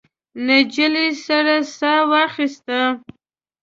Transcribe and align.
نجلۍ 0.45 1.07
سړه 1.25 1.57
ساه 1.77 2.01
واخیسته. 2.11 2.79